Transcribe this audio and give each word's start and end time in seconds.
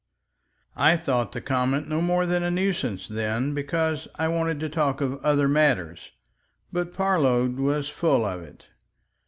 I 0.77 0.97
thought 0.97 1.31
the 1.31 1.41
comet 1.41 1.87
no 1.87 2.01
more 2.01 2.25
than 2.25 2.41
a 2.41 2.49
nuisance 2.49 3.07
then 3.07 3.53
because 3.53 4.07
I 4.15 4.29
wanted 4.29 4.59
to 4.61 4.67
talk 4.67 4.99
of 4.99 5.23
other 5.23 5.47
matters. 5.47 6.09
But 6.73 6.91
Parload 6.95 7.57
was 7.57 7.87
full 7.87 8.25
of 8.25 8.41
it. 8.41 8.65